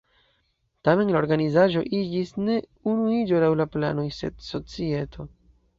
Tamen 0.87 1.11
la 1.15 1.19
organizaĵo 1.19 1.83
iĝis 1.99 2.33
ne 2.49 2.57
Unuiĝo 2.95 3.45
laŭ 3.47 3.53
la 3.61 3.71
planoj, 3.79 4.11
sed 4.23 4.45
"Societo". 4.51 5.33